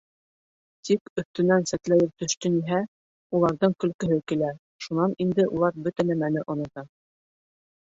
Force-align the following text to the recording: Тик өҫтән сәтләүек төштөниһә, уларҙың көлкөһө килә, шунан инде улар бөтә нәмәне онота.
Тик 0.87 1.11
өҫтән 1.21 1.51
сәтләүек 1.71 2.13
төштөниһә, 2.23 2.79
уларҙың 3.41 3.77
көлкөһө 3.85 4.19
килә, 4.33 4.51
шунан 4.89 5.15
инде 5.29 5.49
улар 5.53 5.81
бөтә 5.87 6.09
нәмәне 6.11 6.47
онота. 6.57 6.89